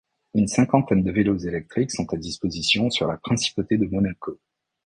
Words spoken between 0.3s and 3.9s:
Une cinquantaine de vélos électriques sont à disposition sur la Principauté de